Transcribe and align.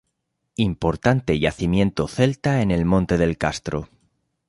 Importante 0.55 1.37
yacimiento 1.37 2.07
celta 2.07 2.63
en 2.63 2.71
el 2.71 2.85
monte 2.85 3.19
del 3.19 3.37
castro. 3.37 3.87